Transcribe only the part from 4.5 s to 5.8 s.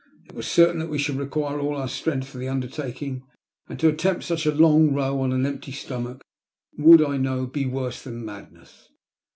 long row on an empty